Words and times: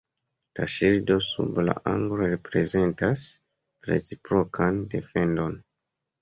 La 0.59 0.67
ŝildo 0.75 1.17
sub 1.25 1.59
la 1.67 1.75
aglo 1.91 2.17
reprezentas 2.21 3.27
la 3.35 3.93
reciprokan 3.95 4.81
defendon. 4.95 5.55